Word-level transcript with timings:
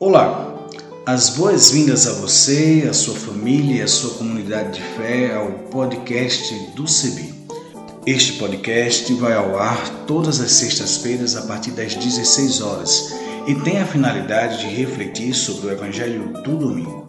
Olá, 0.00 0.54
as 1.04 1.30
boas-vindas 1.30 2.06
a 2.06 2.12
você, 2.20 2.86
a 2.88 2.92
sua 2.92 3.16
família 3.16 3.78
e 3.78 3.82
a 3.82 3.88
sua 3.88 4.16
comunidade 4.16 4.74
de 4.74 4.80
fé 4.80 5.34
ao 5.34 5.50
podcast 5.72 6.54
do 6.76 6.86
CEBI. 6.86 7.34
Este 8.06 8.34
podcast 8.34 9.12
vai 9.14 9.32
ao 9.34 9.58
ar 9.58 10.06
todas 10.06 10.40
as 10.40 10.52
sextas-feiras 10.52 11.34
a 11.34 11.48
partir 11.48 11.72
das 11.72 11.96
16 11.96 12.60
horas 12.60 13.12
e 13.48 13.56
tem 13.56 13.80
a 13.80 13.86
finalidade 13.86 14.60
de 14.60 14.68
refletir 14.68 15.34
sobre 15.34 15.66
o 15.66 15.72
Evangelho 15.72 16.32
do 16.44 16.56
domingo. 16.56 17.08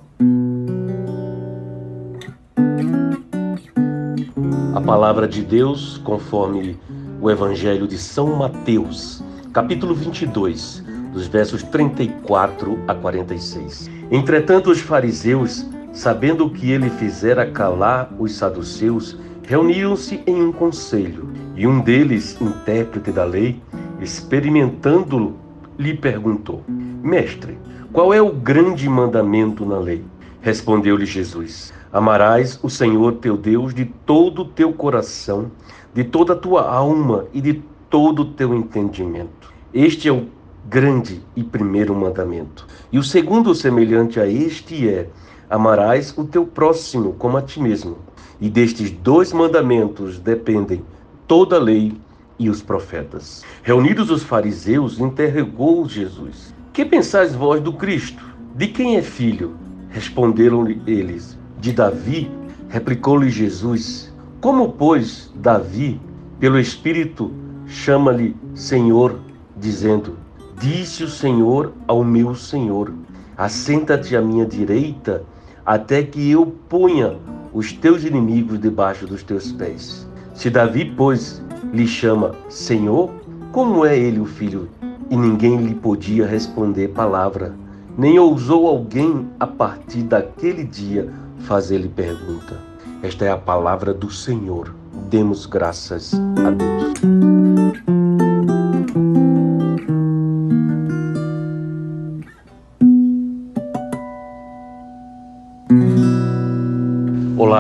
A 4.74 4.82
palavra 4.82 5.28
de 5.28 5.44
Deus, 5.44 6.00
conforme 6.00 6.76
o 7.22 7.30
Evangelho 7.30 7.88
de 7.88 8.00
São 8.00 8.36
Mateus, 8.36 9.22
capítulo 9.54 9.94
22 9.94 10.89
dos 11.20 11.28
versos 11.28 11.64
34 11.64 12.80
a 12.88 12.96
46. 12.96 13.90
Entretanto, 14.10 14.72
os 14.72 14.80
fariseus, 14.80 15.68
sabendo 15.92 16.50
que 16.50 16.72
ele 16.72 16.90
fizera 16.90 17.52
calar 17.52 18.10
os 18.18 18.36
saduceus, 18.36 19.18
reuniram-se 19.44 20.24
em 20.26 20.42
um 20.42 20.54
conselho. 20.54 21.30
E 21.58 21.68
um 21.68 21.82
deles, 21.82 22.40
intérprete 22.40 23.12
da 23.12 23.26
lei, 23.26 23.62
experimentando-lo, 24.00 25.36
lhe 25.78 25.94
perguntou: 25.94 26.64
Mestre, 27.04 27.58
qual 27.92 28.14
é 28.14 28.22
o 28.22 28.32
grande 28.32 28.88
mandamento 28.88 29.66
na 29.66 29.78
lei? 29.78 30.06
Respondeu-lhe 30.40 31.06
Jesus: 31.06 31.74
Amarás 31.92 32.58
o 32.64 32.70
Senhor 32.70 33.16
teu 33.16 33.36
Deus 33.36 33.74
de 33.74 33.84
todo 33.84 34.44
o 34.44 34.46
teu 34.46 34.72
coração, 34.72 35.52
de 35.94 36.06
toda 36.06 36.32
a 36.32 36.38
tua 36.38 36.72
alma 36.72 37.26
e 37.34 37.42
de 37.42 37.62
todo 37.90 38.22
o 38.22 38.26
teu 38.26 38.56
entendimento. 38.56 39.54
Este 39.74 40.08
é 40.08 40.12
o 40.14 40.39
grande 40.70 41.20
e 41.36 41.44
primeiro 41.44 41.96
mandamento. 41.96 42.68
E 42.92 43.00
o 43.00 43.04
segundo 43.04 43.56
semelhante 43.56 44.20
a 44.20 44.28
este 44.28 44.88
é: 44.88 45.10
amarás 45.50 46.16
o 46.16 46.24
teu 46.24 46.46
próximo 46.46 47.14
como 47.14 47.38
a 47.38 47.42
ti 47.42 47.60
mesmo. 47.60 47.98
E 48.40 48.50
destes 48.50 48.92
dois 48.92 49.34
mandamentos 49.34 50.20
dependem 50.20 50.84
toda 51.28 51.56
a 51.56 51.60
lei 51.60 52.00
e 52.38 52.50
os 52.50 52.62
profetas. 52.62 53.44
Reunidos 53.64 54.12
os 54.12 54.22
fariseus, 54.22 55.00
interrogou 55.00 55.90
Jesus: 55.90 56.54
Que 56.72 56.86
pensais 56.86 57.34
vós 57.34 57.60
do 57.62 57.74
Cristo? 57.74 58.24
De 58.56 58.68
quem 58.68 58.96
é 58.96 59.02
filho? 59.02 59.56
Responderam-lhe 59.90 60.82
eles: 60.86 61.38
De 61.58 61.74
Davi. 61.74 62.30
Replicou-lhe 62.70 63.32
Jesus: 63.32 64.14
Como, 64.40 64.72
pois, 64.74 65.34
Davi, 65.36 66.00
pelo 66.40 66.60
Espírito, 66.60 67.32
chama-lhe 67.66 68.36
Senhor, 68.54 69.20
dizendo: 69.58 70.29
Disse 70.60 71.06
o 71.06 71.08
Senhor 71.08 71.72
ao 71.88 72.04
meu 72.04 72.36
Senhor: 72.36 72.94
Assenta-te 73.38 74.16
à 74.16 74.22
minha 74.22 74.46
direita, 74.46 75.24
até 75.66 76.04
que 76.04 76.30
eu 76.30 76.46
ponha 76.68 77.18
os 77.54 77.72
teus 77.72 78.04
inimigos 78.04 78.60
debaixo 78.60 79.08
dos 79.08 79.24
teus 79.24 79.54
pés. 79.54 80.06
Se 80.34 80.50
Davi, 80.50 80.94
pois, 80.98 81.42
lhe 81.72 81.88
chama 81.88 82.36
Senhor, 82.50 83.10
como 83.54 83.86
é 83.86 83.98
ele 83.98 84.20
o 84.20 84.26
filho? 84.26 84.70
E 85.10 85.16
ninguém 85.16 85.58
lhe 85.58 85.74
podia 85.74 86.28
responder 86.28 86.90
palavra, 86.90 87.56
nem 87.98 88.20
ousou 88.20 88.68
alguém, 88.68 89.28
a 89.40 89.48
partir 89.48 90.04
daquele 90.04 90.66
dia, 90.66 91.10
fazer-lhe 91.40 91.90
pergunta. 91.90 92.58
Esta 93.02 93.26
é 93.26 93.32
a 93.32 93.38
palavra 93.38 93.94
do 93.94 94.12
Senhor. 94.12 94.76
Demos 95.10 95.46
graças 95.46 96.14
a 96.46 96.52
Deus. 96.52 97.99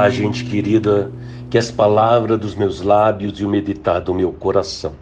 Olá, 0.09 0.15
gente 0.15 0.43
querida, 0.43 1.11
que 1.51 1.57
as 1.57 1.69
palavras 1.69 2.39
dos 2.39 2.55
meus 2.55 2.81
lábios 2.81 3.39
e 3.39 3.45
o 3.45 3.47
meditar 3.47 4.01
do 4.01 4.11
meu 4.11 4.33
coração 4.33 4.93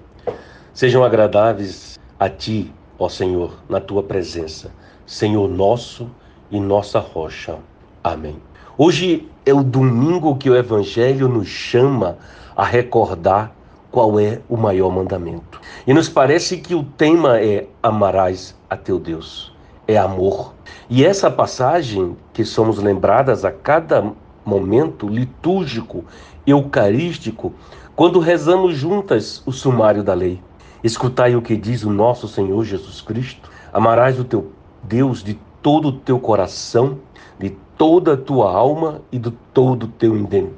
sejam 0.74 1.02
agradáveis 1.02 1.98
a 2.20 2.28
ti, 2.28 2.74
ó 3.00 3.08
Senhor, 3.08 3.54
na 3.70 3.80
tua 3.80 4.04
presença, 4.04 4.70
Senhor 5.06 5.48
nosso 5.48 6.10
e 6.52 6.60
nossa 6.60 7.00
rocha. 7.00 7.56
Amém. 8.04 8.36
Hoje 8.78 9.26
é 9.46 9.54
o 9.54 9.64
domingo 9.64 10.36
que 10.36 10.50
o 10.50 10.58
Evangelho 10.58 11.30
nos 11.30 11.48
chama 11.48 12.18
a 12.54 12.66
recordar 12.66 13.56
qual 13.90 14.20
é 14.20 14.42
o 14.50 14.58
maior 14.58 14.92
mandamento. 14.92 15.62
E 15.88 15.94
nos 15.94 16.10
parece 16.10 16.58
que 16.58 16.76
o 16.76 16.84
tema 16.84 17.40
é 17.40 17.66
amarás 17.82 18.54
a 18.70 18.76
teu 18.76 19.00
Deus, 19.00 19.54
é 19.88 19.98
amor. 19.98 20.54
E 20.90 21.06
essa 21.06 21.32
passagem 21.32 22.18
que 22.34 22.44
somos 22.44 22.78
lembradas 22.78 23.46
a 23.46 23.54
cada 23.54 24.14
momento 24.48 25.10
litúrgico, 25.10 26.06
eucarístico, 26.46 27.54
quando 27.94 28.20
rezamos 28.20 28.78
juntas 28.78 29.44
o 29.46 29.52
sumário 29.52 30.02
da 30.02 30.14
lei. 30.14 30.42
Escutai 30.82 31.36
o 31.36 31.42
que 31.42 31.58
diz 31.58 31.84
o 31.84 31.90
nosso 31.90 32.30
Senhor 32.30 32.64
Jesus 32.64 33.02
Cristo: 33.02 33.50
Amarás 33.74 34.18
o 34.18 34.24
teu 34.24 34.52
Deus 34.82 35.22
de 35.22 35.38
todo 35.62 35.90
o 35.90 35.92
teu 35.92 36.18
coração, 36.18 37.00
de 37.38 37.50
toda 37.78 38.14
a 38.14 38.18
tua 38.18 38.50
alma 38.50 39.02
e 39.12 39.20
de 39.20 39.32
todo 39.54 39.84
o 39.84 39.88
teu 39.88 40.16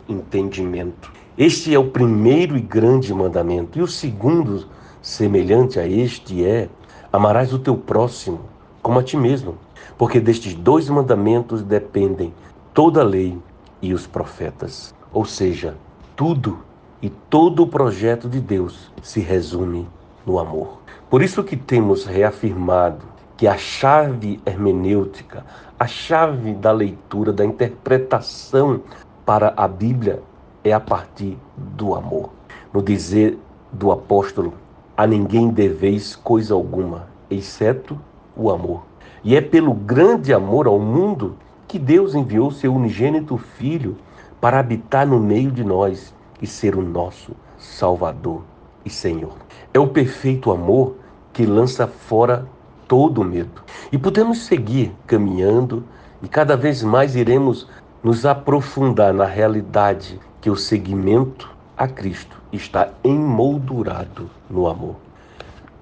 entendimento. 0.08 1.12
Este 1.36 1.74
é 1.74 1.80
o 1.80 1.88
primeiro 1.88 2.56
e 2.56 2.62
grande 2.62 3.12
mandamento. 3.12 3.80
E 3.80 3.82
o 3.82 3.88
segundo, 3.88 4.68
semelhante 5.02 5.80
a 5.80 5.88
este, 5.88 6.46
é: 6.46 6.70
Amarás 7.12 7.52
o 7.54 7.58
teu 7.58 7.76
próximo 7.76 8.42
como 8.84 9.00
a 9.00 9.04
ti 9.04 9.18
mesmo. 9.18 9.58
Porque 9.98 10.20
destes 10.20 10.54
dois 10.54 10.88
mandamentos 10.90 11.64
dependem 11.64 12.32
toda 12.74 13.02
a 13.02 13.04
lei 13.04 13.38
e 13.82 13.94
os 13.94 14.08
profetas. 14.08 14.94
Ou 15.12 15.26
seja, 15.26 15.76
tudo 16.16 16.60
e 17.02 17.10
todo 17.10 17.64
o 17.64 17.68
projeto 17.68 18.28
de 18.28 18.40
Deus 18.40 18.92
se 19.02 19.20
resume 19.20 19.88
no 20.26 20.40
amor. 20.40 20.80
Por 21.10 21.22
isso 21.22 21.44
que 21.44 21.56
temos 21.56 22.06
reafirmado 22.06 23.06
que 23.38 23.48
a 23.48 23.58
chave 23.58 24.40
hermenêutica, 24.46 25.46
a 25.80 25.88
chave 25.88 26.54
da 26.54 26.72
leitura, 26.72 27.32
da 27.32 27.46
interpretação 27.46 28.82
para 29.26 29.54
a 29.56 29.68
Bíblia 29.68 30.22
é 30.64 30.74
a 30.74 30.80
partir 30.80 31.38
do 31.56 31.96
amor. 31.96 32.32
No 32.74 32.82
dizer 32.82 33.40
do 33.72 33.92
apóstolo, 33.92 34.54
a 34.98 35.08
ninguém 35.08 35.50
deveis 35.50 36.16
coisa 36.16 36.54
alguma, 36.54 37.08
exceto 37.30 37.98
o 38.36 38.52
amor. 38.52 38.84
E 39.24 39.36
é 39.36 39.42
pelo 39.42 39.74
grande 39.74 40.34
amor 40.34 40.68
ao 40.68 40.78
mundo 40.78 41.38
que 41.70 41.78
Deus 41.78 42.16
enviou 42.16 42.50
seu 42.50 42.74
unigênito 42.74 43.38
Filho 43.38 43.96
para 44.42 44.60
habitar 44.60 45.06
no 45.06 45.20
meio 45.20 45.52
de 45.52 45.64
nós 45.64 46.16
e 46.42 46.48
ser 46.48 46.76
o 46.76 46.82
nosso 46.82 47.34
Salvador 47.60 48.42
e 48.84 48.90
Senhor. 48.90 49.36
É 49.72 49.78
o 49.78 49.88
perfeito 49.88 50.52
amor 50.52 50.96
que 51.32 51.46
lança 51.46 51.86
fora 51.86 52.48
todo 52.88 53.24
medo. 53.24 53.62
E 53.92 54.00
podemos 54.00 54.46
seguir 54.46 54.92
caminhando 55.06 55.84
e 56.24 56.28
cada 56.28 56.58
vez 56.58 56.82
mais 56.82 57.16
iremos 57.16 57.70
nos 58.04 58.26
aprofundar 58.26 59.14
na 59.14 59.26
realidade 59.26 60.20
que 60.42 60.50
o 60.50 60.56
seguimento 60.56 61.56
a 61.78 61.88
Cristo 61.88 62.36
está 62.52 62.90
emoldurado 63.04 64.28
no 64.50 64.68
amor. 64.68 64.96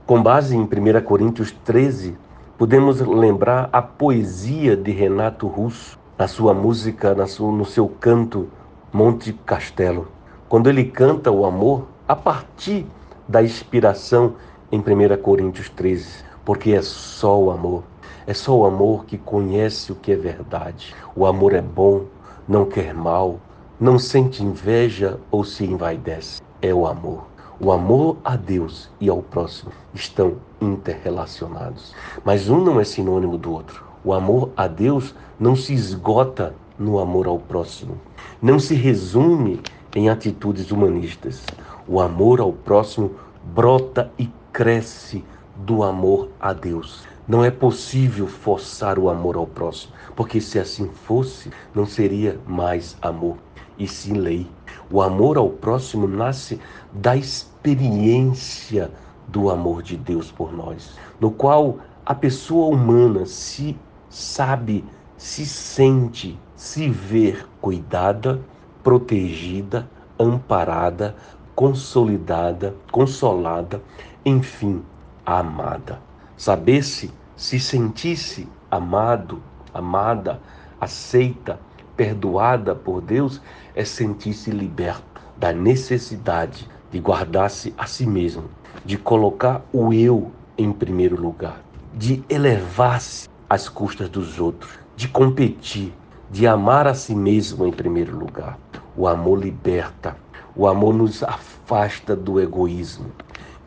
Com 0.05 0.21
base 0.21 0.53
em 0.53 0.63
1 0.63 0.67
Coríntios 1.05 1.51
13, 1.63 2.17
Podemos 2.57 3.00
lembrar 3.01 3.69
a 3.72 3.84
poesia 3.84 4.75
de 4.75 4.90
Renato 4.90 5.45
Russo, 5.45 5.95
na 6.18 6.28
sua 6.28 6.56
música, 6.56 7.13
na 7.13 7.28
sua, 7.28 7.51
no 7.51 7.63
seu 7.63 7.88
canto 7.88 8.47
Monte 8.91 9.31
Castelo, 9.31 10.07
quando 10.50 10.67
ele 10.67 10.85
canta 10.85 11.31
o 11.31 11.46
amor 11.46 11.85
a 12.07 12.16
partir 12.16 12.88
da 13.28 13.44
inspiração 13.44 14.34
em 14.72 14.79
1 14.79 15.22
Coríntios 15.22 15.69
13, 15.69 16.23
porque 16.44 16.72
é 16.72 16.81
só 16.81 17.40
o 17.40 17.51
amor, 17.51 17.84
é 18.26 18.34
só 18.34 18.58
o 18.58 18.66
amor 18.66 19.05
que 19.05 19.20
conhece 19.20 19.91
o 19.91 19.96
que 19.96 20.11
é 20.11 20.16
verdade. 20.16 20.96
O 21.16 21.28
amor 21.28 21.53
é 21.53 21.61
bom, 21.61 22.05
não 22.47 22.66
quer 22.66 22.91
mal, 22.91 23.40
não 23.79 23.99
sente 23.99 24.43
inveja 24.43 25.20
ou 25.29 25.43
se 25.43 25.64
envaidece. 25.64 26.41
É 26.59 26.73
o 26.73 26.87
amor. 26.87 27.36
O 27.59 27.71
amor 27.71 28.17
a 28.23 28.35
Deus 28.35 28.87
e 29.01 29.09
ao 29.09 29.23
próximo 29.23 29.71
estão 29.91 30.35
interrelacionados, 30.61 31.95
mas 32.23 32.49
um 32.49 32.63
não 32.63 32.79
é 32.79 32.83
sinônimo 32.83 33.35
do 33.35 33.51
outro. 33.51 33.83
O 34.03 34.13
amor 34.13 34.51
a 34.55 34.67
Deus 34.67 35.15
não 35.39 35.55
se 35.55 35.73
esgota 35.73 36.53
no 36.77 36.99
amor 36.99 37.25
ao 37.25 37.39
próximo, 37.39 37.99
não 38.39 38.59
se 38.59 38.75
resume 38.75 39.59
em 39.95 40.07
atitudes 40.07 40.69
humanistas. 40.69 41.43
O 41.87 41.99
amor 41.99 42.39
ao 42.39 42.53
próximo 42.53 43.15
brota 43.43 44.11
e 44.19 44.29
cresce 44.53 45.25
do 45.55 45.81
amor 45.81 46.29
a 46.39 46.53
Deus. 46.53 47.07
Não 47.27 47.43
é 47.43 47.49
possível 47.49 48.27
forçar 48.27 48.99
o 48.99 49.09
amor 49.09 49.35
ao 49.35 49.47
próximo, 49.47 49.93
porque 50.15 50.39
se 50.39 50.59
assim 50.59 50.89
fosse, 50.89 51.51
não 51.73 51.87
seria 51.87 52.39
mais 52.45 52.95
amor, 53.01 53.37
e 53.78 53.88
sim 53.88 54.14
lei. 54.14 54.47
O 54.91 55.02
amor 55.02 55.38
ao 55.38 55.50
próximo 55.50 56.08
nasce 56.08 56.59
da 56.94 57.16
experiência 57.16 58.91
do 59.28 59.50
amor 59.50 59.84
de 59.84 59.97
Deus 59.97 60.32
por 60.32 60.53
nós, 60.53 60.97
no 61.20 61.32
qual 61.32 61.79
a 62.06 62.16
pessoa 62.16 62.74
humana 62.74 63.26
se 63.26 63.78
sabe, 64.09 64.85
se 65.18 65.46
sente, 65.46 66.40
se 66.56 66.90
ver 66.90 67.46
cuidada, 67.59 68.41
protegida, 68.82 69.90
amparada, 70.18 71.16
consolidada, 71.53 72.76
consolada, 72.91 73.82
enfim, 74.26 74.82
amada. 75.26 76.00
Saber-se, 76.38 77.12
se 77.35 77.59
sentisse 77.59 78.47
amado, 78.72 79.41
amada, 79.74 80.40
aceita, 80.79 81.59
perdoada 81.97 82.73
por 82.73 83.02
Deus, 83.02 83.41
é 83.76 83.84
sentir-se 83.84 84.52
liberto 84.52 85.22
da 85.35 85.52
necessidade 85.52 86.70
de 86.91 86.99
guardar-se 86.99 87.73
a 87.78 87.85
si 87.85 88.05
mesmo, 88.05 88.46
de 88.85 88.97
colocar 88.97 89.66
o 89.73 89.91
eu 89.91 90.32
em 90.58 90.72
primeiro 90.72 91.20
lugar, 91.20 91.61
de 91.94 92.23
elevar-se 92.29 93.28
às 93.49 93.67
custas 93.67 94.08
dos 94.08 94.40
outros, 94.40 94.79
de 94.96 95.08
competir, 95.08 95.94
de 96.29 96.47
amar 96.47 96.88
a 96.88 96.94
si 96.94 97.16
mesmo 97.16 97.66
em 97.66 97.72
primeiro 97.72 98.17
lugar. 98.17 98.58
O 98.96 99.08
amor 99.08 99.40
liberta, 99.40 100.16
o 100.55 100.67
amor 100.67 100.93
nos 100.93 101.23
afasta 101.23 102.16
do 102.16 102.40
egoísmo. 102.40 103.11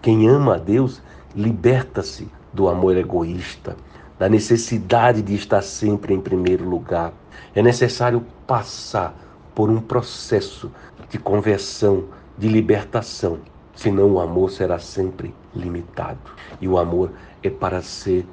Quem 0.02 0.28
ama 0.28 0.54
a 0.54 0.58
Deus 0.58 1.02
liberta-se 1.34 2.28
do 2.52 2.68
amor 2.68 2.96
egoísta, 2.96 3.76
da 4.18 4.28
necessidade 4.28 5.22
de 5.22 5.34
estar 5.34 5.62
sempre 5.62 6.12
em 6.12 6.20
primeiro 6.20 6.68
lugar. 6.68 7.12
É 7.54 7.62
necessário 7.62 8.24
passar 8.46 9.14
por 9.54 9.70
um 9.70 9.80
processo 9.80 10.70
de 11.08 11.18
conversão, 11.18 12.04
de 12.38 12.48
libertação, 12.48 13.38
senão 13.74 14.12
o 14.12 14.20
amor 14.20 14.50
será 14.50 14.78
sempre 14.78 15.34
limitado. 15.54 16.18
E 16.60 16.68
o 16.68 16.78
amor 16.78 17.10
é 17.42 17.50
para 17.50 17.82
ser 17.82 18.26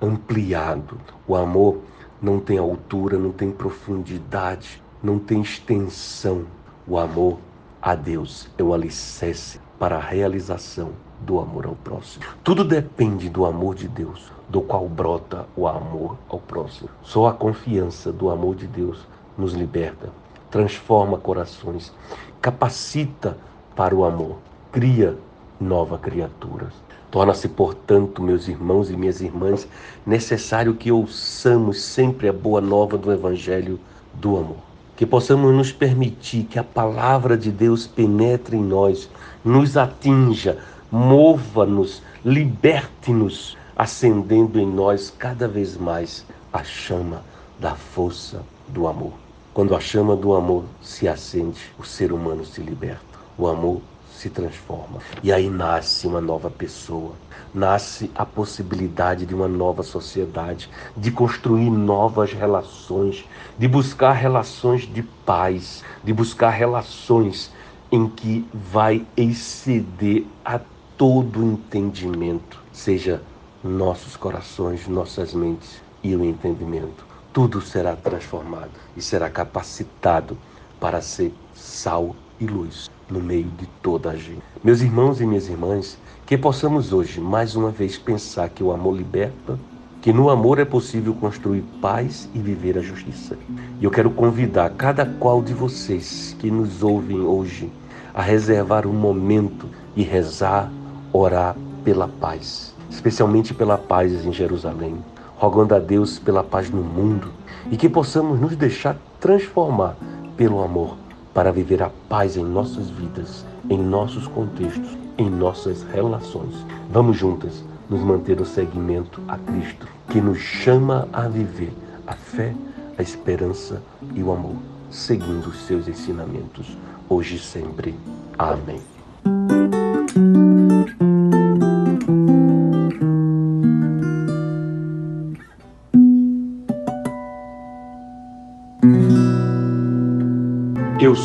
ampliado. 0.00 0.98
O 1.26 1.34
amor 1.34 1.80
não 2.22 2.40
tem 2.40 2.58
altura, 2.58 3.18
não 3.18 3.32
tem 3.32 3.50
profundidade, 3.50 4.82
não 5.02 5.18
tem 5.18 5.40
extensão. 5.40 6.46
O 6.86 6.98
amor 6.98 7.38
a 7.82 7.94
Deus 7.94 8.48
é 8.56 8.62
o 8.62 8.72
alicerce 8.72 9.60
para 9.78 9.96
a 9.96 10.00
realização 10.00 10.92
do 11.20 11.38
amor 11.40 11.66
ao 11.66 11.74
próximo. 11.74 12.24
Tudo 12.42 12.64
depende 12.64 13.28
do 13.28 13.44
amor 13.44 13.74
de 13.74 13.88
Deus, 13.88 14.30
do 14.48 14.60
qual 14.60 14.88
brota 14.88 15.46
o 15.56 15.66
amor 15.68 16.16
ao 16.28 16.38
próximo. 16.38 16.88
Só 17.02 17.26
a 17.26 17.32
confiança 17.32 18.12
do 18.12 18.30
amor 18.30 18.54
de 18.54 18.66
Deus 18.66 19.06
nos 19.36 19.52
liberta, 19.52 20.10
transforma 20.50 21.18
corações, 21.18 21.92
capacita 22.40 23.36
para 23.76 23.94
o 23.94 24.04
amor, 24.04 24.38
cria 24.72 25.16
nova 25.60 25.98
criaturas. 25.98 26.72
Torna-se, 27.10 27.48
portanto, 27.48 28.22
meus 28.22 28.46
irmãos 28.46 28.88
e 28.88 28.96
minhas 28.96 29.20
irmãs, 29.20 29.66
necessário 30.06 30.74
que 30.74 30.92
ouçamos 30.92 31.80
sempre 31.80 32.28
a 32.28 32.32
boa 32.32 32.60
nova 32.60 32.96
do 32.96 33.10
Evangelho 33.10 33.80
do 34.14 34.36
amor. 34.36 34.58
Que 34.96 35.04
possamos 35.04 35.52
nos 35.52 35.72
permitir 35.72 36.44
que 36.44 36.58
a 36.58 36.62
palavra 36.62 37.36
de 37.36 37.50
Deus 37.50 37.86
penetre 37.86 38.56
em 38.56 38.62
nós, 38.62 39.10
nos 39.44 39.76
atinja, 39.76 40.58
mova-nos, 40.90 42.02
liberte-nos, 42.24 43.56
acendendo 43.76 44.58
em 44.58 44.66
nós 44.66 45.12
cada 45.16 45.46
vez 45.46 45.76
mais 45.76 46.26
a 46.52 46.64
chama 46.64 47.22
da 47.58 47.74
força 47.74 48.42
do 48.68 48.86
amor. 48.86 49.12
Quando 49.54 49.74
a 49.74 49.80
chama 49.80 50.16
do 50.16 50.34
amor 50.34 50.64
se 50.82 51.08
acende, 51.08 51.60
o 51.78 51.84
ser 51.84 52.12
humano 52.12 52.44
se 52.44 52.60
liberta. 52.60 53.00
O 53.36 53.46
amor 53.46 53.80
se 54.12 54.28
transforma. 54.28 54.98
E 55.22 55.32
aí 55.32 55.48
nasce 55.48 56.06
uma 56.06 56.20
nova 56.20 56.50
pessoa, 56.50 57.12
nasce 57.54 58.10
a 58.14 58.26
possibilidade 58.26 59.24
de 59.24 59.34
uma 59.34 59.48
nova 59.48 59.82
sociedade, 59.82 60.68
de 60.96 61.10
construir 61.10 61.70
novas 61.70 62.32
relações, 62.32 63.24
de 63.58 63.66
buscar 63.66 64.12
relações 64.12 64.82
de 64.82 65.02
paz, 65.02 65.82
de 66.04 66.12
buscar 66.12 66.50
relações 66.50 67.50
em 67.90 68.08
que 68.08 68.46
vai 68.52 69.06
exceder 69.16 70.24
a 70.44 70.60
todo 71.00 71.42
entendimento, 71.42 72.62
seja 72.70 73.22
nossos 73.64 74.16
corações, 74.16 74.86
nossas 74.86 75.32
mentes 75.32 75.80
e 76.02 76.14
o 76.14 76.22
entendimento. 76.22 77.06
Tudo 77.32 77.62
será 77.62 77.96
transformado 77.96 78.68
e 78.94 79.00
será 79.00 79.30
capacitado 79.30 80.36
para 80.78 81.00
ser 81.00 81.32
sal 81.54 82.14
e 82.38 82.44
luz 82.44 82.90
no 83.08 83.18
meio 83.18 83.48
de 83.58 83.66
toda 83.80 84.10
a 84.10 84.14
gente. 84.14 84.42
Meus 84.62 84.82
irmãos 84.82 85.22
e 85.22 85.26
minhas 85.26 85.48
irmãs, 85.48 85.96
que 86.26 86.36
possamos 86.36 86.92
hoje 86.92 87.18
mais 87.18 87.56
uma 87.56 87.70
vez 87.70 87.96
pensar 87.96 88.50
que 88.50 88.62
o 88.62 88.70
amor 88.70 88.94
liberta, 88.94 89.58
que 90.02 90.12
no 90.12 90.28
amor 90.28 90.58
é 90.58 90.66
possível 90.66 91.14
construir 91.14 91.64
paz 91.80 92.28
e 92.34 92.38
viver 92.38 92.76
a 92.76 92.82
justiça. 92.82 93.38
E 93.80 93.84
eu 93.84 93.90
quero 93.90 94.10
convidar 94.10 94.68
cada 94.76 95.06
qual 95.06 95.40
de 95.40 95.54
vocês 95.54 96.36
que 96.38 96.50
nos 96.50 96.82
ouvem 96.82 97.22
hoje 97.22 97.72
a 98.12 98.20
reservar 98.20 98.86
um 98.86 98.92
momento 98.92 99.66
e 99.96 100.02
rezar 100.02 100.70
orar 101.12 101.56
pela 101.84 102.08
paz, 102.08 102.74
especialmente 102.90 103.54
pela 103.54 103.78
paz 103.78 104.24
em 104.24 104.32
Jerusalém, 104.32 104.96
rogando 105.36 105.74
a 105.74 105.78
Deus 105.78 106.18
pela 106.18 106.44
paz 106.44 106.70
no 106.70 106.82
mundo 106.82 107.28
e 107.70 107.76
que 107.76 107.88
possamos 107.88 108.40
nos 108.40 108.56
deixar 108.56 108.96
transformar 109.18 109.96
pelo 110.36 110.62
amor 110.62 110.96
para 111.32 111.52
viver 111.52 111.82
a 111.82 111.90
paz 112.08 112.36
em 112.36 112.44
nossas 112.44 112.88
vidas, 112.90 113.44
em 113.68 113.78
nossos 113.78 114.26
contextos, 114.26 114.96
em 115.16 115.28
nossas 115.28 115.82
relações. 115.82 116.54
Vamos 116.90 117.16
juntas 117.16 117.62
nos 117.88 118.00
manter 118.00 118.36
no 118.36 118.46
seguimento 118.46 119.20
a 119.28 119.36
Cristo, 119.36 119.86
que 120.08 120.20
nos 120.20 120.38
chama 120.38 121.08
a 121.12 121.28
viver 121.28 121.72
a 122.06 122.14
fé, 122.14 122.54
a 122.98 123.02
esperança 123.02 123.82
e 124.14 124.22
o 124.22 124.32
amor, 124.32 124.56
seguindo 124.90 125.48
os 125.48 125.66
seus 125.66 125.88
ensinamentos, 125.88 126.76
hoje 127.08 127.36
e 127.36 127.38
sempre. 127.38 127.94
Amém. 128.38 128.80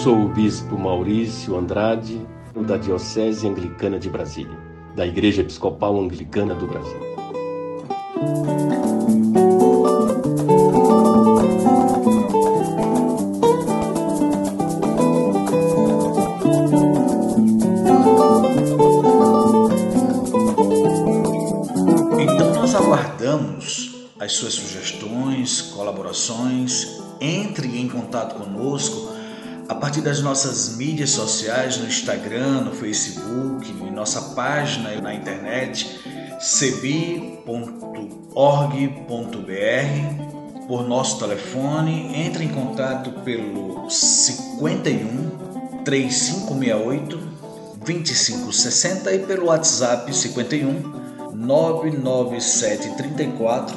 Sou 0.06 0.26
o 0.26 0.28
Bispo 0.28 0.78
Maurício 0.78 1.58
Andrade, 1.58 2.22
da 2.68 2.78
Diocese 2.78 3.48
Anglicana 3.48 3.98
de 3.98 4.08
Brasília, 4.08 4.56
da 4.96 5.04
Igreja 5.04 5.42
Episcopal 5.42 6.00
Anglicana 6.00 6.54
do 6.54 6.68
Brasil. 6.68 7.00
Então 22.20 22.54
nós 22.54 22.76
aguardamos 22.76 24.06
as 24.20 24.34
suas 24.34 24.54
sugestões, 24.54 25.62
colaborações, 25.76 27.02
entre 27.20 27.80
em 27.80 27.88
contato 27.88 28.36
conosco 28.36 29.15
a 29.68 29.76
partir 29.76 30.02
das 30.02 30.22
nossas 30.22 30.78
mídias 30.78 31.10
sociais, 31.12 31.78
no 31.78 31.86
Instagram, 31.88 32.62
no 32.62 32.72
Facebook, 32.72 33.70
em 33.70 33.92
nossa 33.92 34.22
página 34.36 34.96
na 35.02 35.14
internet, 35.14 36.00
cebi.org.br, 36.40 37.46
por 40.68 40.88
nosso 40.88 41.20
telefone, 41.20 42.16
entre 42.16 42.44
em 42.44 42.50
contato 42.50 43.12
pelo 43.24 43.88
51 43.90 45.84
3568 45.84 47.36
2560 47.78 49.14
e 49.14 49.20
pelo 49.20 49.46
WhatsApp 49.46 50.12
51 50.12 51.06
99734 51.34 53.76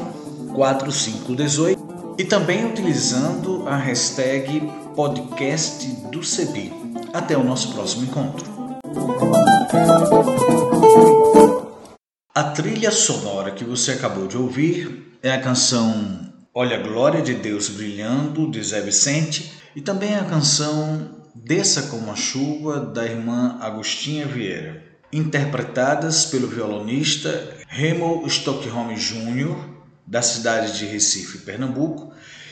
4518 0.54 2.16
e 2.18 2.24
também 2.24 2.64
utilizando 2.64 3.68
a 3.68 3.76
hashtag 3.76 4.87
podcast 4.98 5.86
do 6.10 6.24
CEBI. 6.24 6.72
Até 7.14 7.38
o 7.38 7.44
nosso 7.44 7.72
próximo 7.72 8.02
encontro. 8.02 8.44
A 12.34 12.42
trilha 12.50 12.90
sonora 12.90 13.52
que 13.52 13.62
você 13.62 13.92
acabou 13.92 14.26
de 14.26 14.36
ouvir 14.36 15.16
é 15.22 15.30
a 15.30 15.40
canção 15.40 16.32
Olha 16.52 16.78
a 16.78 16.82
Glória 16.82 17.22
de 17.22 17.34
Deus 17.34 17.68
Brilhando, 17.68 18.50
de 18.50 18.60
Zé 18.60 18.80
Vicente, 18.80 19.52
e 19.76 19.80
também 19.80 20.16
a 20.16 20.24
canção 20.24 21.08
Desça 21.32 21.82
como 21.82 22.10
a 22.10 22.16
Chuva, 22.16 22.80
da 22.80 23.06
irmã 23.06 23.56
Agostinha 23.60 24.26
Vieira, 24.26 24.82
interpretadas 25.12 26.24
pelo 26.24 26.48
violonista 26.48 27.56
Remo 27.68 28.26
Stockholm 28.26 28.92
Jr., 28.96 29.78
da 30.04 30.22
cidade 30.22 30.76
de 30.76 30.86
Recife, 30.86 31.38
Pernambuco, 31.38 32.12